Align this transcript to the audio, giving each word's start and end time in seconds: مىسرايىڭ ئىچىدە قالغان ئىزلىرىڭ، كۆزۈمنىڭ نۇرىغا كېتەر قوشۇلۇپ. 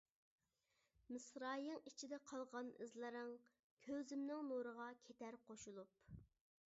مىسرايىڭ 1.15 1.83
ئىچىدە 1.91 2.19
قالغان 2.31 2.71
ئىزلىرىڭ، 2.85 3.29
كۆزۈمنىڭ 3.89 4.49
نۇرىغا 4.51 4.89
كېتەر 5.11 5.39
قوشۇلۇپ. 5.51 6.15